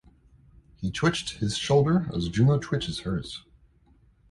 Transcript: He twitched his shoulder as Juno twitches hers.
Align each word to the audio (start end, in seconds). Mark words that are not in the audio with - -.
He 0.77 0.89
twitched 0.89 1.33
his 1.37 1.55
shoulder 1.55 2.09
as 2.11 2.27
Juno 2.29 2.57
twitches 2.57 3.01
hers. 3.01 3.45